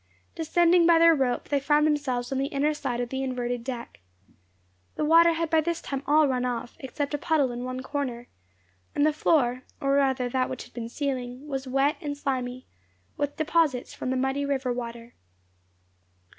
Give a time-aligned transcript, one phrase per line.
[0.33, 3.99] Descending by their rope, they found themselves on the inner side of the inverted deck.
[4.95, 8.25] The water had by this time all run off, except a puddle in one corner;
[8.95, 12.65] and the floor, or rather that which had been ceiling, was wet and slimy,
[13.15, 15.13] with deposits from the muddy river water.